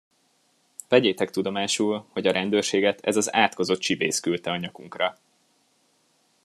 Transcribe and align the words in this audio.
Vegyétek 0.89 1.29
tudomásul, 1.29 2.05
hogy 2.09 2.27
a 2.27 2.31
rendőrséget 2.31 2.99
ez 3.01 3.17
az 3.17 3.33
átkozott 3.33 3.79
csibész 3.79 4.19
küldte 4.19 4.51
a 4.51 4.57
nyakunkra. 4.57 5.17